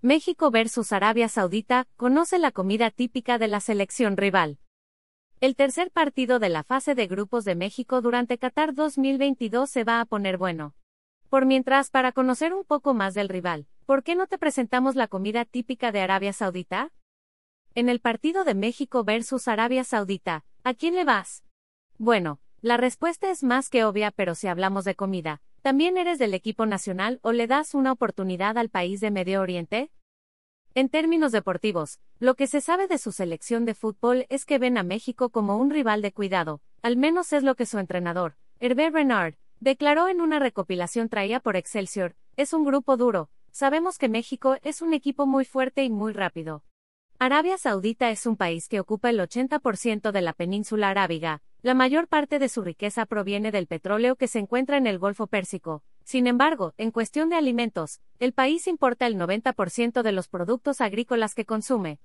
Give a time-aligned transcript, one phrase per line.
[0.00, 4.60] México versus Arabia Saudita, conoce la comida típica de la selección rival.
[5.40, 10.00] El tercer partido de la fase de grupos de México durante Qatar 2022 se va
[10.00, 10.76] a poner bueno.
[11.28, 15.08] Por mientras, para conocer un poco más del rival, ¿por qué no te presentamos la
[15.08, 16.92] comida típica de Arabia Saudita?
[17.74, 21.42] En el partido de México versus Arabia Saudita, ¿a quién le vas?
[21.98, 26.32] Bueno, la respuesta es más que obvia, pero si hablamos de comida, ¿también eres del
[26.32, 29.90] equipo nacional o le das una oportunidad al país de Medio Oriente?
[30.72, 34.78] En términos deportivos, lo que se sabe de su selección de fútbol es que ven
[34.78, 38.88] a México como un rival de cuidado, al menos es lo que su entrenador, Hervé
[38.88, 44.56] Renard, declaró en una recopilación traída por Excelsior, es un grupo duro, sabemos que México
[44.62, 46.64] es un equipo muy fuerte y muy rápido.
[47.18, 52.06] Arabia Saudita es un país que ocupa el 80% de la península arábiga, la mayor
[52.06, 55.82] parte de su riqueza proviene del petróleo que se encuentra en el Golfo Pérsico.
[56.04, 61.34] Sin embargo, en cuestión de alimentos, el país importa el 90% de los productos agrícolas
[61.34, 61.98] que consume.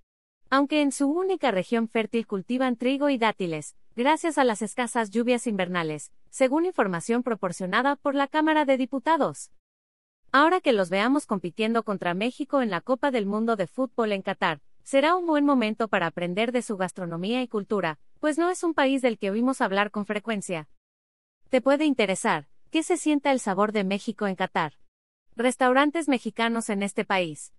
[0.49, 5.45] Aunque en su única región fértil cultivan trigo y dátiles, gracias a las escasas lluvias
[5.45, 9.51] invernales, según información proporcionada por la Cámara de Diputados.
[10.31, 14.23] Ahora que los veamos compitiendo contra México en la Copa del Mundo de Fútbol en
[14.23, 18.63] Qatar, será un buen momento para aprender de su gastronomía y cultura, pues no es
[18.63, 20.69] un país del que oímos hablar con frecuencia.
[21.49, 24.75] Te puede interesar, ¿qué se sienta el sabor de México en Qatar?
[25.35, 27.53] Restaurantes mexicanos en este país.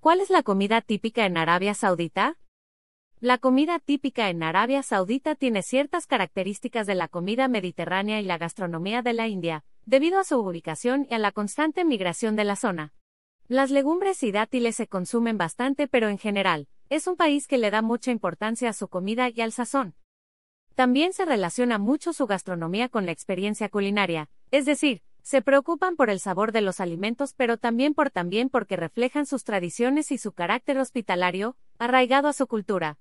[0.00, 2.38] ¿Cuál es la comida típica en Arabia Saudita?
[3.20, 8.38] La comida típica en Arabia Saudita tiene ciertas características de la comida mediterránea y la
[8.38, 12.56] gastronomía de la India, debido a su ubicación y a la constante migración de la
[12.56, 12.94] zona.
[13.46, 17.70] Las legumbres y dátiles se consumen bastante, pero en general, es un país que le
[17.70, 19.94] da mucha importancia a su comida y al sazón.
[20.74, 26.10] También se relaciona mucho su gastronomía con la experiencia culinaria, es decir, se preocupan por
[26.10, 30.32] el sabor de los alimentos, pero también por también porque reflejan sus tradiciones y su
[30.32, 32.98] carácter hospitalario, arraigado a su cultura.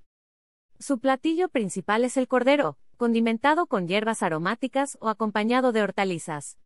[0.80, 6.61] Su platillo principal es el cordero, condimentado con hierbas aromáticas o acompañado de hortalizas.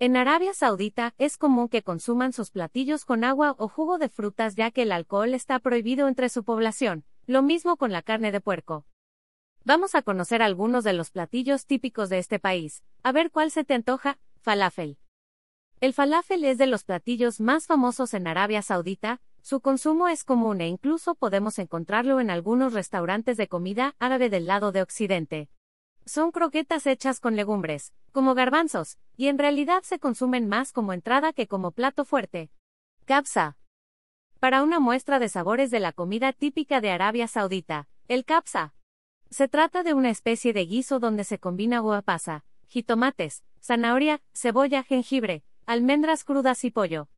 [0.00, 4.54] En Arabia Saudita es común que consuman sus platillos con agua o jugo de frutas
[4.54, 8.40] ya que el alcohol está prohibido entre su población, lo mismo con la carne de
[8.40, 8.86] puerco.
[9.64, 13.64] Vamos a conocer algunos de los platillos típicos de este país, a ver cuál se
[13.64, 14.98] te antoja, falafel.
[15.80, 20.60] El falafel es de los platillos más famosos en Arabia Saudita, su consumo es común
[20.60, 25.48] e incluso podemos encontrarlo en algunos restaurantes de comida árabe del lado de Occidente.
[26.08, 31.34] Son croquetas hechas con legumbres, como garbanzos, y en realidad se consumen más como entrada
[31.34, 32.50] que como plato fuerte.
[33.04, 33.58] Capsa.
[34.40, 38.72] Para una muestra de sabores de la comida típica de Arabia Saudita, el capsa.
[39.28, 44.84] Se trata de una especie de guiso donde se combina uva pasa, jitomates, zanahoria, cebolla,
[44.84, 47.10] jengibre, almendras crudas y pollo.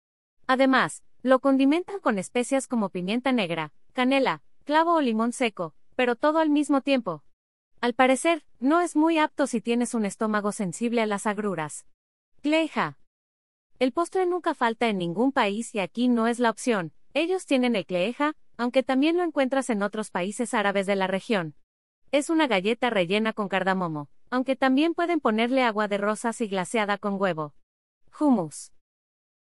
[0.48, 6.40] Además, lo condimentan con especias como pimienta negra, canela, clavo o limón seco, pero todo
[6.40, 7.22] al mismo tiempo.
[7.80, 11.86] Al parecer, no es muy apto si tienes un estómago sensible a las agruras.
[12.42, 12.98] Cleja.
[13.78, 16.92] El postre nunca falta en ningún país y aquí no es la opción.
[17.14, 21.54] Ellos tienen el cleja, aunque también lo encuentras en otros países árabes de la región.
[22.12, 26.98] Es una galleta rellena con cardamomo, aunque también pueden ponerle agua de rosas y glaseada
[26.98, 27.54] con huevo.
[28.18, 28.72] Hummus.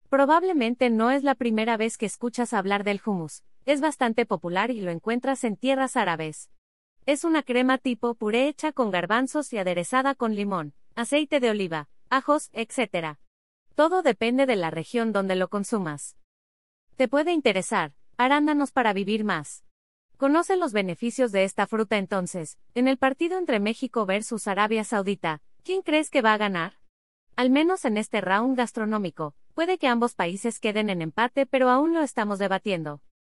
[0.10, 3.42] Probablemente no es la primera vez que escuchas hablar del hummus.
[3.66, 6.52] Es bastante popular y lo encuentras en tierras árabes.
[7.08, 11.88] Es una crema tipo puré hecha con garbanzos y aderezada con limón, aceite de oliva,
[12.10, 13.18] ajos, etc.
[13.76, 16.18] Todo depende de la región donde lo consumas.
[16.98, 19.64] Te puede interesar, arándanos para vivir más.
[20.18, 25.42] Conoce los beneficios de esta fruta entonces, en el partido entre México versus Arabia Saudita,
[25.64, 26.74] ¿quién crees que va a ganar?
[27.38, 31.94] Al menos en este round gastronómico, puede que ambos países queden en empate pero aún
[31.94, 33.02] lo estamos debatiendo.